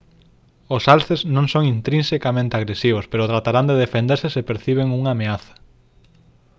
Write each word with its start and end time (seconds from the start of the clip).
os 0.75 0.83
alces 0.95 1.19
non 1.35 1.45
son 1.53 1.63
intrinsecamente 1.75 2.57
agresivos 2.59 3.05
pero 3.11 3.29
tratarán 3.31 3.65
de 3.69 3.79
defenderse 3.83 4.27
se 4.35 4.47
perciben 4.49 4.93
unha 4.99 5.11
ameaza 5.15 5.53